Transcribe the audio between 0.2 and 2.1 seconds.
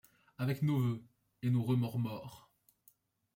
Avec nos voeux et nos remords